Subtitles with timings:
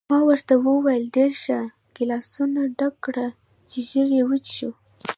[0.09, 1.59] ما ورته وویل: ډېر ښه،
[1.95, 3.27] ګیلاسونه ډک کړه
[3.69, 4.69] چې ژر وڅښو.